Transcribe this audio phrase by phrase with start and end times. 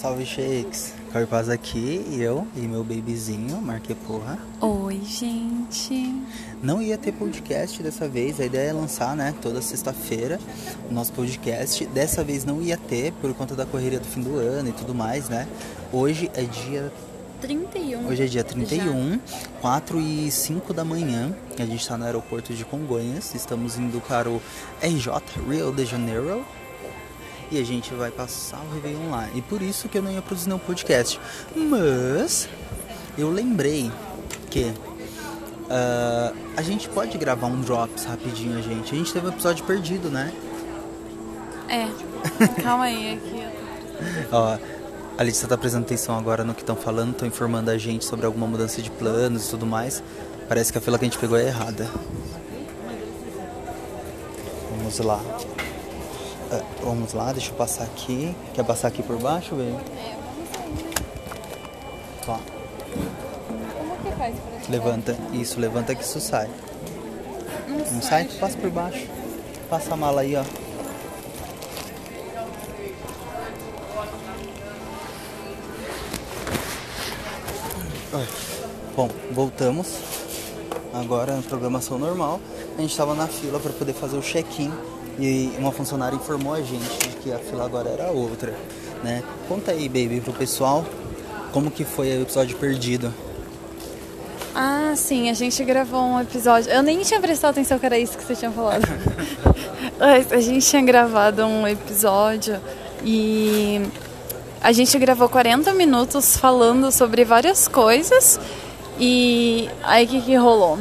[0.00, 0.94] Salve Shakes!
[1.12, 4.38] Carpaz aqui e eu e meu babyzinho, Marque Porra.
[4.60, 6.22] Oi, gente!
[6.62, 10.38] Não ia ter podcast dessa vez, a ideia é lançar, né, toda sexta-feira
[10.88, 11.84] o nosso podcast.
[11.86, 14.94] Dessa vez não ia ter por conta da correria do fim do ano e tudo
[14.94, 15.48] mais, né?
[15.92, 16.92] Hoje é dia
[17.40, 18.06] 31.
[18.06, 19.18] Hoje é dia 31, Já.
[19.60, 21.34] 4 e 5 da manhã.
[21.58, 23.34] A gente está no aeroporto de Congonhas.
[23.34, 24.40] Estamos indo para o
[24.80, 25.10] RJ,
[25.48, 26.44] Rio de Janeiro
[27.50, 29.28] e a gente vai passar o Réveillon lá.
[29.34, 31.20] E por isso que eu não ia produzir nenhum podcast.
[31.54, 32.48] Mas
[33.16, 33.90] eu lembrei
[34.50, 38.94] que uh, a gente pode gravar um Drops rapidinho, a gente.
[38.94, 40.32] A gente teve um episódio perdido, né?
[41.68, 41.88] É.
[42.62, 43.46] Calma aí, aqui.
[44.32, 44.58] Ó,
[45.18, 48.24] a Letícia tá prestando atenção agora no que estão falando, estão informando a gente sobre
[48.24, 50.02] alguma mudança de planos e tudo mais.
[50.48, 51.90] Parece que a fila que a gente pegou é errada.
[54.70, 55.20] Vamos lá.
[56.50, 58.34] Uh, vamos lá, deixa eu passar aqui.
[58.54, 59.76] Quer passar aqui por baixo, velho?
[59.98, 60.48] É, vamos
[62.24, 62.40] Tá.
[63.78, 66.48] Como que faz pra Levanta, isso, levanta que isso sai.
[67.68, 68.24] Não, Não sai?
[68.40, 69.06] Passa por baixo.
[69.68, 70.44] Passa a mala aí, ó.
[78.98, 79.94] Bom, voltamos.
[80.92, 82.40] Agora na programação normal.
[82.76, 84.72] A gente estava na fila para poder fazer o check-in
[85.18, 88.54] e uma funcionária informou a gente de que a fila agora era outra,
[89.02, 89.22] né?
[89.48, 90.84] Conta aí, baby, pro pessoal
[91.52, 93.12] como que foi o episódio perdido.
[94.54, 96.70] Ah, sim, a gente gravou um episódio.
[96.70, 98.82] Eu nem tinha prestado atenção que era isso que você tinha falado.
[100.30, 102.60] a gente tinha gravado um episódio
[103.04, 103.80] e
[104.60, 108.40] a gente gravou 40 minutos falando sobre várias coisas
[108.98, 110.78] e aí o que, que rolou?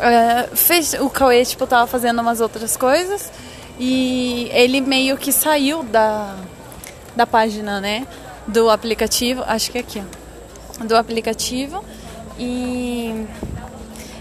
[0.00, 3.30] É, fez, o Cauê, tipo, tava fazendo umas outras coisas
[3.78, 6.36] e ele meio que saiu da,
[7.14, 8.06] da página, né?
[8.46, 10.02] Do aplicativo, acho que é aqui,
[10.80, 11.84] ó, do aplicativo
[12.38, 13.26] e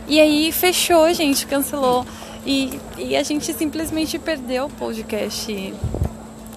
[0.08, 2.06] e aí fechou, gente, cancelou
[2.46, 5.74] e, e a gente simplesmente perdeu o podcast.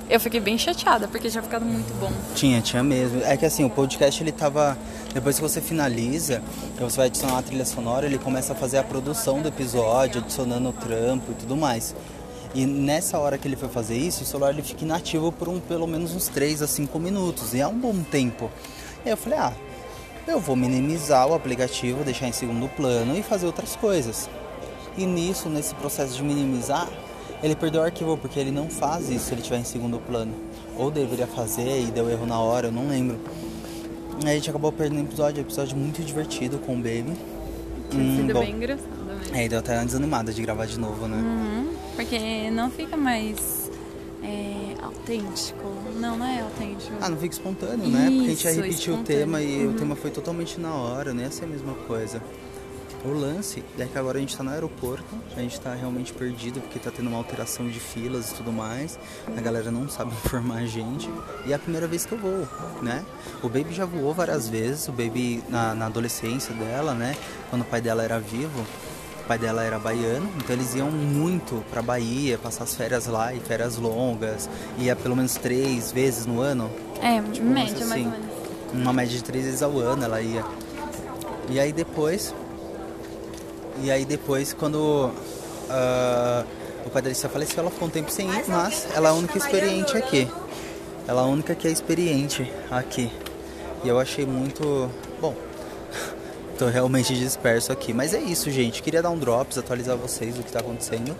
[0.08, 2.12] Eu fiquei bem chateada porque tinha ficado muito bom.
[2.34, 3.22] Tinha, tinha mesmo.
[3.24, 4.76] É que assim, o podcast ele tava.
[5.12, 6.42] Depois que você finaliza,
[6.78, 10.68] você vai adicionar a trilha sonora, ele começa a fazer a produção do episódio, adicionando
[10.68, 11.94] o trampo e tudo mais.
[12.56, 15.60] E nessa hora que ele foi fazer isso, o celular ele fica inativo por um,
[15.60, 17.52] pelo menos uns 3 a 5 minutos.
[17.52, 18.50] E é um bom tempo.
[19.04, 19.52] E aí eu falei, ah,
[20.26, 24.30] eu vou minimizar o aplicativo, deixar em segundo plano e fazer outras coisas.
[24.96, 26.88] E nisso, nesse processo de minimizar,
[27.42, 30.32] ele perdeu o arquivo porque ele não faz isso se ele estiver em segundo plano.
[30.78, 33.20] Ou deveria fazer e deu erro na hora, eu não lembro.
[34.24, 37.12] Aí a gente acabou perdendo o episódio, episódio muito divertido com o Baby.
[37.90, 38.40] Tinha hum, sido bom.
[38.40, 39.36] bem engraçado mesmo.
[39.36, 41.16] É, deu até uma desanimada de gravar de novo, né?
[41.18, 41.65] Uhum,
[41.96, 43.70] porque não fica mais
[44.22, 45.64] é, autêntico.
[45.98, 46.92] Não, não é autêntico.
[47.00, 48.10] Ah, não fica espontâneo, isso, né?
[48.10, 49.72] Porque a gente já repetiu o tema e uhum.
[49.72, 51.24] o tema foi totalmente na hora, né?
[51.24, 52.22] Essa é a mesma coisa.
[53.04, 55.04] O lance é que agora a gente está no aeroporto,
[55.36, 58.98] a gente está realmente perdido porque está tendo uma alteração de filas e tudo mais.
[59.36, 61.08] A galera não sabe informar a gente.
[61.46, 62.48] E é a primeira vez que eu vou,
[62.82, 63.04] né?
[63.42, 67.16] O Baby já voou várias vezes, o Baby na, na adolescência dela, né?
[67.48, 68.66] Quando o pai dela era vivo,
[69.26, 73.34] o pai dela era baiano, então eles iam muito pra Bahia, passar as férias lá
[73.34, 74.48] e férias longas.
[74.78, 76.70] Ia pelo menos três vezes no ano.
[77.02, 78.36] É, tipo, média assim, mais ou menos.
[78.72, 80.44] Uma média de três vezes ao ano ela ia.
[81.50, 82.32] E aí depois
[83.82, 86.46] e aí depois, quando uh,
[86.86, 89.36] o pai Alicia faleceu, ela ficou um tempo sem ir, mas ela é a única
[89.36, 90.28] experiente aqui.
[91.06, 93.10] Ela é a única que é experiente aqui.
[93.84, 94.90] E eu achei muito...
[96.58, 97.92] Tô realmente disperso aqui.
[97.92, 98.82] Mas é isso, gente.
[98.82, 101.14] Queria dar um drops, atualizar vocês do que tá acontecendo.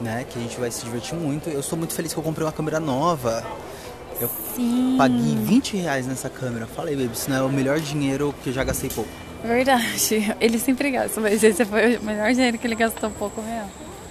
[0.00, 0.24] Né?
[0.28, 1.50] Que a gente vai se divertir muito.
[1.50, 3.44] Eu estou muito feliz que eu comprei uma câmera nova.
[4.20, 4.96] Eu Sim.
[4.96, 6.66] paguei 20 reais nessa câmera.
[6.66, 9.10] Falei, baby, isso não é o melhor dinheiro que eu já gastei pouco.
[9.42, 10.36] Verdade.
[10.40, 13.68] Ele sempre gasta, mas esse foi o melhor dinheiro que ele gastou pouco real.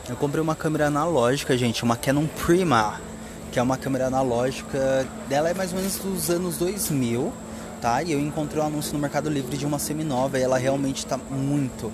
[0.10, 3.00] Eu comprei uma câmera analógica, gente, uma Canon Prima,
[3.52, 5.08] que é uma câmera analógica.
[5.28, 7.32] Dela é mais ou menos dos anos 2000,
[7.82, 8.02] tá?
[8.04, 11.18] E eu encontrei um anúncio no Mercado Livre de uma seminova e ela realmente está
[11.18, 11.92] muito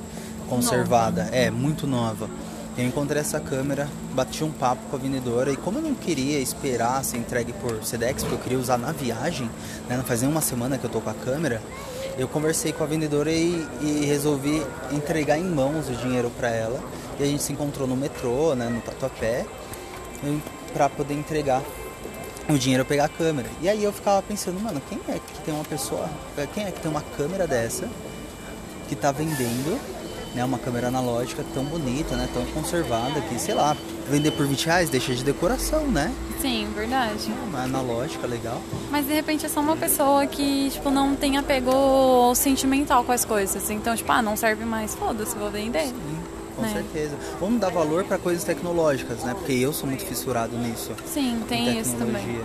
[0.49, 1.23] conservada.
[1.25, 1.35] Nova.
[1.35, 2.29] É, muito nova.
[2.77, 6.39] Eu encontrei essa câmera, bati um papo com a vendedora e como eu não queria
[6.39, 9.49] esperar ser entregue por Sedex, porque eu queria usar na viagem,
[9.87, 9.95] né?
[9.95, 11.61] Não faz nem uma semana que eu tô com a câmera,
[12.17, 14.61] eu conversei com a vendedora e, e resolvi
[14.91, 16.81] entregar em mãos o dinheiro para ela.
[17.17, 19.45] E a gente se encontrou no metrô, né, no Tatuapé,
[20.73, 21.61] para poder entregar
[22.49, 23.49] o dinheiro pegar a câmera.
[23.61, 26.09] E aí eu ficava pensando, mano, quem é que tem uma pessoa,
[26.53, 27.89] quem é que tem uma câmera dessa
[28.87, 29.79] que tá vendendo
[30.35, 33.75] né, uma câmera analógica tão bonita, né, tão conservada que, sei lá,
[34.09, 36.13] vender por 20 reais deixa de decoração, né?
[36.41, 37.31] Sim, verdade.
[37.47, 38.61] Uma analógica, legal.
[38.91, 43.23] Mas de repente é só uma pessoa que, tipo, não tem apego sentimental com as
[43.23, 43.69] coisas.
[43.69, 45.87] Então, tipo, ah, não serve mais, foda-se, vou vender.
[45.87, 46.14] Sim,
[46.55, 46.71] com Né?
[46.73, 47.15] certeza.
[47.39, 49.33] Vamos dar valor para coisas tecnológicas, né?
[49.33, 50.91] Porque eu sou muito fissurado nisso.
[51.05, 52.41] Sim, em tem isso também.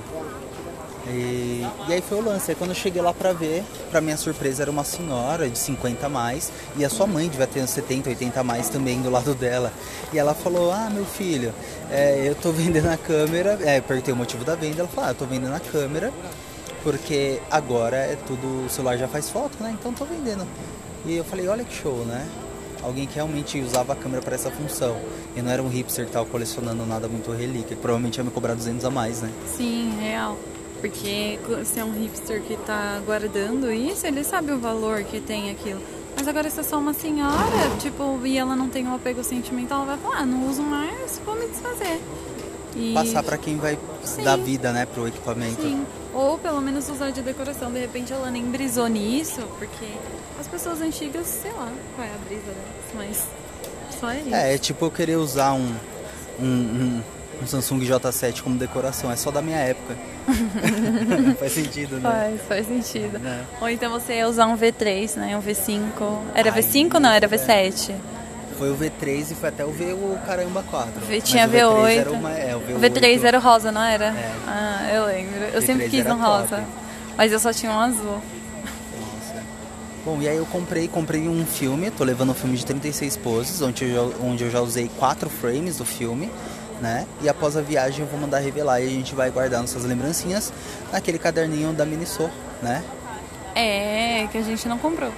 [1.06, 2.50] E, e aí foi o lance.
[2.50, 6.06] Aí quando eu cheguei lá pra ver, pra minha surpresa era uma senhora de 50
[6.06, 9.10] a mais e a sua mãe devia ter uns 70, 80 a mais também do
[9.10, 9.72] lado dela.
[10.12, 11.52] E ela falou: Ah, meu filho,
[11.90, 13.58] é, eu tô vendendo a câmera.
[13.62, 14.80] É, perguntei o motivo da venda.
[14.80, 16.12] Ela falou: Ah, eu tô vendendo a câmera
[16.82, 18.66] porque agora é tudo.
[18.66, 19.74] O celular já faz foto, né?
[19.78, 20.46] Então tô vendendo.
[21.06, 22.26] E eu falei: Olha que show, né?
[22.82, 24.96] Alguém que realmente usava a câmera para essa função.
[25.36, 28.30] E não era um hipster que tava colecionando nada muito relíquia, que provavelmente ia me
[28.30, 29.30] cobrar 200 a mais, né?
[29.56, 30.38] Sim, real.
[30.80, 35.50] Porque se é um hipster que tá guardando isso, ele sabe o valor que tem
[35.50, 35.80] aquilo.
[36.16, 39.82] Mas agora se é só uma senhora, tipo, e ela não tem um apego sentimental,
[39.82, 42.00] ela vai falar, ah, não uso mais, vou me desfazer.
[42.74, 42.94] E...
[42.94, 44.22] passar para quem vai Sim.
[44.22, 45.62] dar vida, né, pro equipamento.
[45.62, 45.84] Sim,
[46.14, 47.72] ou pelo menos usar de decoração.
[47.72, 49.86] De repente ela nem brisou nisso, porque
[50.38, 53.28] as pessoas antigas, sei lá qual é a brisa delas, mas
[53.98, 54.34] só é isso.
[54.34, 55.74] É, é tipo eu querer usar um,
[56.40, 57.02] um, um,
[57.42, 59.96] um Samsung J7 como decoração, é só da minha época.
[61.38, 62.02] Faz sentido, né?
[62.02, 63.18] Faz, faz sentido.
[63.18, 63.44] Né?
[63.60, 65.36] Ou então você ia usar um V3, né?
[65.36, 65.80] Um V5.
[66.34, 67.10] Era Ai, V5 ou não?
[67.10, 67.28] Era é.
[68.60, 68.66] V7?
[68.66, 71.00] Foi o V3 e foi até o V o caramba 4.
[71.00, 71.98] V- tinha o V3 V8.
[71.98, 74.06] Era uma, é, o O V8 V3 era o rosa, não era?
[74.06, 74.32] É.
[74.46, 75.44] Ah, eu lembro.
[75.52, 76.56] Eu V3 sempre quis um rosa.
[76.56, 76.62] top.
[77.16, 78.20] Mas eu só tinha um azul.
[79.00, 79.42] Nossa.
[80.04, 83.60] Bom, e aí eu comprei, comprei um filme, tô levando um filme de 36 poses,
[83.62, 86.30] onde eu, já- onde eu já usei quatro frames do filme,
[86.80, 87.06] né?
[87.22, 90.52] E após a viagem eu vou mandar revelar e a gente vai guardar nossas lembrancinhas
[90.92, 92.30] naquele caderninho da Miniso,
[92.62, 92.82] né?
[93.54, 95.10] É, que a gente não comprou.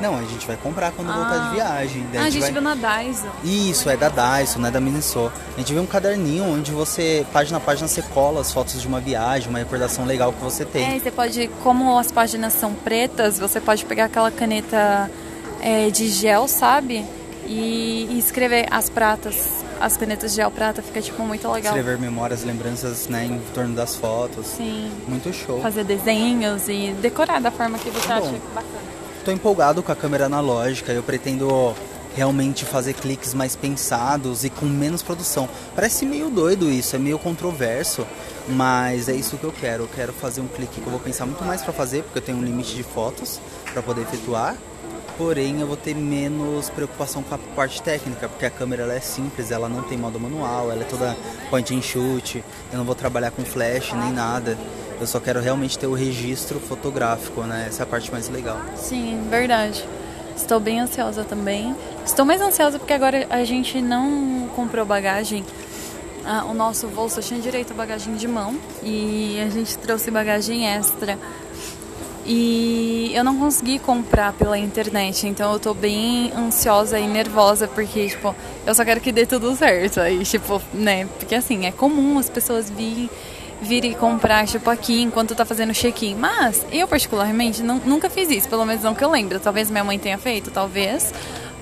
[0.00, 2.06] Não, a gente vai comprar quando voltar de viagem.
[2.12, 2.52] daí Ah, a gente vai...
[2.52, 3.26] viu na Daiso.
[3.42, 5.32] Isso, é da Dyson, não é da Miniso.
[5.54, 8.86] A gente vê um caderninho onde você, página a página, você cola as fotos de
[8.86, 10.84] uma viagem, uma recordação legal que você tem.
[10.92, 15.10] É, e você pode, como as páginas são pretas, você pode pegar aquela caneta
[15.60, 17.04] é, de gel, sabe?
[17.46, 19.64] E, e escrever as pratas.
[19.80, 21.74] As canetas de gel prata fica, tipo, muito legal.
[21.74, 24.46] Escrever memórias, lembranças, né, em torno das fotos.
[24.46, 24.90] Sim.
[25.06, 25.60] Muito show.
[25.60, 28.14] Fazer desenhos e decorar da forma que você Bom.
[28.14, 28.96] acha bacana.
[29.26, 31.74] Tô empolgado com a câmera analógica, eu pretendo
[32.14, 35.48] realmente fazer cliques mais pensados e com menos produção.
[35.74, 38.06] Parece meio doido isso, é meio controverso,
[38.48, 39.82] mas é isso que eu quero.
[39.82, 42.22] Eu quero fazer um clique que eu vou pensar muito mais para fazer, porque eu
[42.22, 43.40] tenho um limite de fotos
[43.72, 44.56] para poder efetuar.
[45.18, 49.50] Porém, eu vou ter menos preocupação com a parte técnica, porque a câmera é simples,
[49.50, 51.16] ela não tem modo manual, ela é toda
[51.50, 52.44] point and shoot.
[52.70, 54.56] Eu não vou trabalhar com flash nem nada.
[55.00, 57.66] Eu só quero realmente ter o registro fotográfico, né?
[57.68, 58.58] Essa é a parte mais legal.
[58.76, 59.84] Sim, verdade.
[60.34, 61.74] Estou bem ansiosa também.
[62.04, 65.44] Estou mais ansiosa porque agora a gente não comprou bagagem.
[66.24, 70.10] Ah, o nosso voo só tinha direito a bagagem de mão e a gente trouxe
[70.10, 71.18] bagagem extra.
[72.24, 78.08] E eu não consegui comprar pela internet, então eu tô bem ansiosa e nervosa porque,
[78.08, 78.34] tipo,
[78.66, 80.00] eu só quero que dê tudo certo.
[80.00, 81.06] Aí, tipo, né?
[81.18, 83.08] Porque assim, é comum as pessoas virem
[83.60, 86.14] vir e comprar, tipo, aqui enquanto tá fazendo check-in.
[86.14, 89.40] Mas eu, particularmente, não, nunca fiz isso, pelo menos não que eu lembro.
[89.40, 91.12] Talvez minha mãe tenha feito, talvez.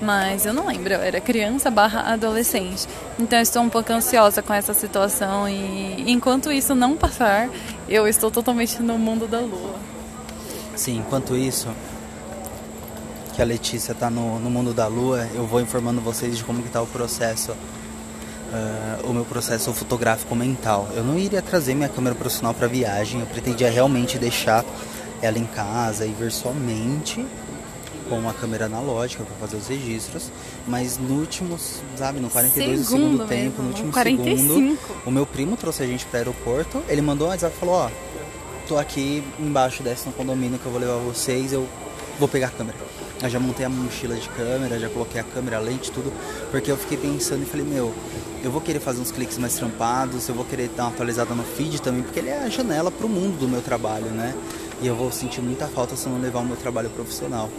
[0.01, 2.87] Mas eu não lembro, eu era criança barra adolescente.
[3.17, 7.49] Então eu estou um pouco ansiosa com essa situação e enquanto isso não passar,
[7.87, 9.75] eu estou totalmente no mundo da lua.
[10.75, 11.69] Sim, enquanto isso,
[13.33, 16.61] que a Letícia tá no, no mundo da lua, eu vou informando vocês de como
[16.61, 17.55] que tá o processo,
[18.55, 20.87] ah, o meu processo fotográfico mental.
[20.95, 24.63] Eu não iria trazer minha câmera profissional para viagem, eu pretendia realmente deixar
[25.21, 27.25] ela em casa e ver somente
[28.07, 30.31] com uma câmera analógica para fazer os registros,
[30.67, 31.57] mas no último,
[31.97, 34.53] sabe, no 42 do Segundo segundo mesmo, tempo, no último 45.
[34.53, 37.75] segundo, o meu primo trouxe a gente para aeroporto, ele mandou um WhatsApp e falou,
[37.75, 37.89] ó,
[38.67, 41.67] tô aqui embaixo, desce no condomínio que eu vou levar vocês, eu
[42.19, 42.77] vou pegar a câmera.
[43.21, 46.13] Eu já montei a mochila de câmera, já coloquei a câmera, a lente, tudo,
[46.51, 47.93] porque eu fiquei pensando e falei, meu,
[48.45, 51.43] eu vou querer fazer uns cliques mais trampados, eu vou querer dar uma atualizada no
[51.43, 54.35] feed também, porque ele é a janela pro mundo do meu trabalho, né?
[54.79, 57.49] E eu vou sentir muita falta se eu não levar o meu trabalho profissional.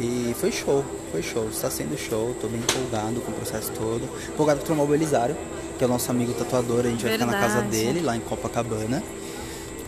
[0.00, 4.08] E foi show, foi show, está sendo show, tô bem empolgado com o processo todo.
[4.28, 5.36] Empolgado com o Tromol Belisário,
[5.76, 7.76] que é o nosso amigo tatuador, a gente vai ficar na casa Verdade.
[7.76, 9.02] dele, lá em Copacabana.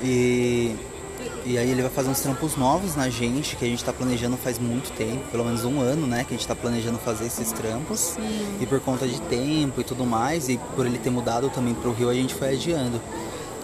[0.04, 0.76] E,
[1.46, 4.36] e aí ele vai fazer uns trampos novos na gente, que a gente tá planejando
[4.36, 6.24] faz muito tempo, pelo menos um ano, né?
[6.24, 8.16] Que a gente tá planejando fazer esses trampos.
[8.60, 11.92] E por conta de tempo e tudo mais, e por ele ter mudado também pro
[11.92, 13.00] Rio, a gente foi adiando.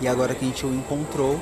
[0.00, 1.40] E agora que a gente o encontrou,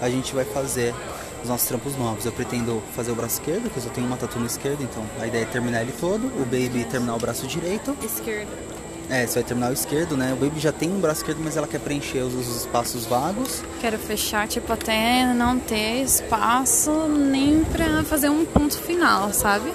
[0.00, 0.94] a gente vai fazer
[1.42, 2.24] os nossos trampos novos.
[2.24, 5.04] Eu pretendo fazer o braço esquerdo, que eu só tenho uma tatu na esquerda, então
[5.18, 7.96] a ideia é terminar ele todo, o Baby terminar o braço direito.
[8.00, 8.69] Esquerda.
[9.10, 10.32] É, você vai terminar o esquerdo, né?
[10.32, 13.60] O Baby já tem um braço esquerdo, mas ela quer preencher os, os espaços vagos.
[13.80, 19.72] Quero fechar, tipo, até não ter espaço nem pra fazer um ponto final, sabe?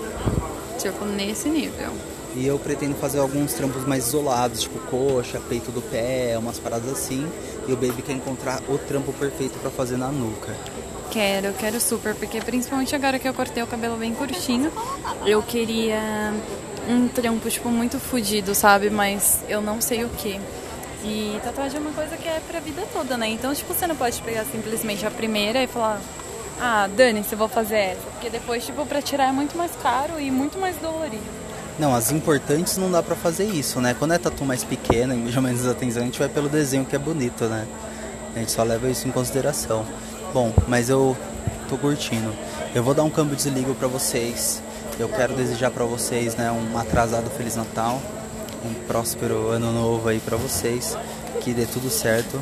[0.80, 1.92] Tipo, nesse nível.
[2.34, 6.90] E eu pretendo fazer alguns trampos mais isolados, tipo coxa, peito do pé, umas paradas
[6.90, 7.28] assim.
[7.68, 10.56] E o Baby quer encontrar o trampo perfeito pra fazer na nuca.
[11.16, 14.70] Quero, quero super, porque principalmente agora que eu cortei o cabelo bem curtinho,
[15.26, 16.34] eu queria
[16.90, 18.90] um trampo, tipo, muito fodido, sabe?
[18.90, 20.38] Mas eu não sei o que.
[21.06, 23.30] E tatuagem é uma coisa que é pra vida toda, né?
[23.30, 26.02] Então, tipo, você não pode pegar simplesmente a primeira e falar,
[26.60, 28.02] ah, dane-se, vou fazer essa.
[28.12, 31.24] Porque depois, tipo, pra tirar é muito mais caro e muito mais dolorido.
[31.80, 33.96] Não, as importantes não dá pra fazer isso, né?
[33.98, 36.84] Quando é tatu mais pequena e mais ou menos atenção, a gente vai pelo desenho
[36.84, 37.66] que é bonito, né?
[38.36, 39.86] A gente só leva isso em consideração.
[40.36, 41.16] Bom, mas eu
[41.70, 42.30] tô curtindo.
[42.74, 44.62] Eu vou dar um câmbio desligo pra vocês.
[45.00, 48.02] Eu quero desejar pra vocês, né, um atrasado Feliz Natal,
[48.66, 50.98] um próspero ano novo aí pra vocês.
[51.40, 52.38] Que dê tudo certo.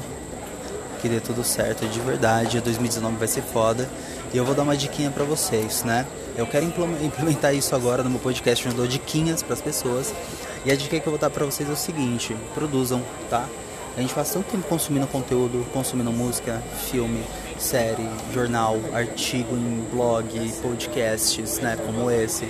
[1.03, 2.59] Que dê tudo certo de verdade.
[2.61, 3.87] 2019 vai ser foda.
[4.33, 6.07] E eu vou dar uma diquinha pra vocês, né?
[6.35, 10.11] Eu quero implementar isso agora no meu podcast, eu dou diquinhas para as pessoas.
[10.65, 13.47] E a dica que eu vou dar para vocês é o seguinte: produzam, tá?
[13.95, 17.23] A gente passa tanto tempo consumindo conteúdo, consumindo música, filme,
[17.57, 22.45] série, jornal, artigo em blog, podcasts, né, como esse.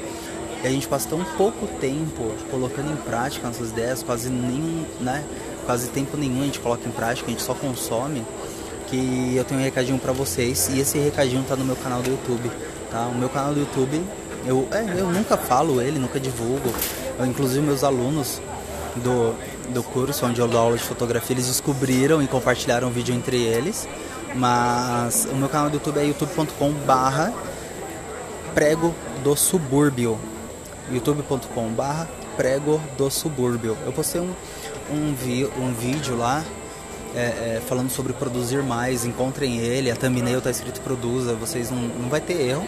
[0.63, 5.23] E a gente passa tão pouco tempo colocando em prática nossas ideias, quase nenhum, né,
[5.65, 8.25] quase tempo nenhum a gente coloca em prática, a gente só consome,
[8.87, 12.09] que eu tenho um recadinho para vocês e esse recadinho tá no meu canal do
[12.09, 12.49] YouTube
[12.93, 13.07] tá?
[13.07, 14.05] O meu canal do YouTube,
[14.45, 16.71] eu, é, eu nunca falo ele, nunca divulgo.
[17.17, 18.39] Eu, inclusive meus alunos
[18.97, 19.33] do,
[19.69, 23.41] do curso onde eu dou aula de fotografia, eles descobriram e compartilharam o vídeo entre
[23.41, 23.87] eles.
[24.35, 27.33] Mas o meu canal do YouTube é youtube.com barra
[28.53, 28.93] prego
[29.23, 30.19] do subúrbio
[30.91, 34.31] youtube.com barra prego do subúrbio eu postei um,
[34.91, 36.43] um, vi, um vídeo lá
[37.15, 41.81] é, é, falando sobre produzir mais, encontrem ele, a thumbnail tá escrito produza, vocês não,
[41.81, 42.67] não vai ter erro.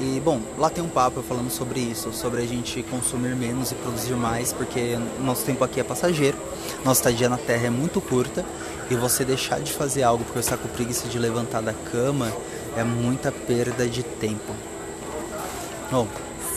[0.00, 3.74] E bom, lá tem um papo falando sobre isso, sobre a gente consumir menos e
[3.74, 6.38] produzir mais, porque nosso tempo aqui é passageiro,
[6.82, 8.42] nossa estadia na Terra é muito curta
[8.90, 12.32] e você deixar de fazer algo porque está com preguiça de levantar da cama
[12.78, 14.54] é muita perda de tempo.
[15.90, 16.08] Bom.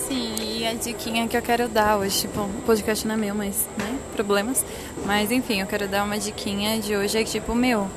[0.07, 3.35] Sim, e a diquinha que eu quero dar hoje, tipo, o podcast não é meu,
[3.35, 4.63] mas, né, problemas.
[5.05, 7.89] Mas enfim, eu quero dar uma diquinha de hoje, é tipo, meu,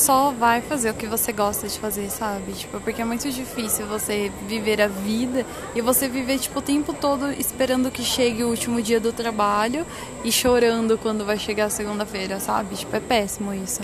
[0.00, 2.52] só vai fazer o que você gosta de fazer, sabe?
[2.52, 6.94] Tipo, porque é muito difícil você viver a vida e você viver tipo o tempo
[6.94, 9.86] todo esperando que chegue o último dia do trabalho
[10.24, 12.76] e chorando quando vai chegar a segunda-feira, sabe?
[12.76, 13.82] Tipo, é péssimo isso.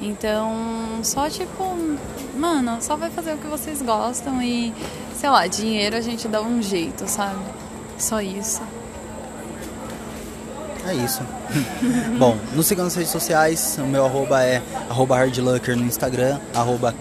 [0.00, 1.76] Então, só tipo,
[2.36, 4.72] mano, só vai fazer o que vocês gostam e,
[5.16, 7.44] sei lá, dinheiro a gente dá um jeito, sabe?
[7.98, 8.62] Só isso.
[10.86, 11.22] É isso.
[12.18, 13.76] Bom, nos sigam nas redes sociais.
[13.78, 16.94] O meu arroba é hardlucker no Instagram, arroba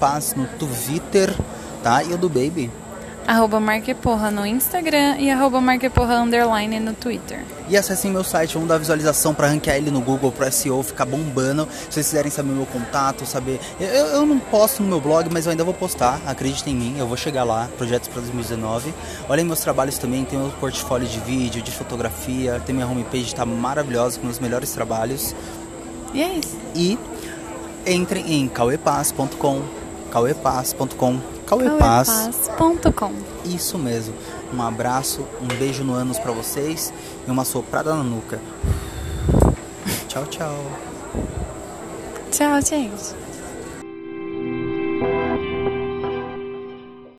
[0.00, 1.34] Paz no Twitter,
[1.82, 2.02] tá?
[2.02, 2.70] E o do Baby?
[3.26, 7.44] Arroba Marqueporra no Instagram e arroba Marqueporra underline no Twitter.
[7.68, 11.04] E acessem meu site, vamos dar visualização para ranquear ele no Google, pro SEO, ficar
[11.04, 11.66] bombando.
[11.90, 13.58] Se vocês quiserem saber meu contato, saber.
[13.80, 16.98] Eu, eu não posto no meu blog, mas eu ainda vou postar, acreditem em mim,
[16.98, 18.94] eu vou chegar lá, projetos para 2019.
[19.28, 23.44] Olhem meus trabalhos também, tem meu portfólio de vídeo, de fotografia, tem minha homepage, tá
[23.44, 25.34] maravilhosa, com os melhores trabalhos.
[26.14, 26.56] E é isso.
[26.76, 26.96] E
[27.84, 29.62] entrem em cauepaz.com,
[30.12, 33.12] cauepaz.com, cauepaz.com.
[33.44, 34.14] Isso mesmo.
[34.52, 36.92] Um abraço, um beijo no ânus para vocês
[37.26, 38.40] e uma soprada na nuca.
[40.08, 40.64] Tchau, tchau.
[42.30, 43.25] Tchau, gente.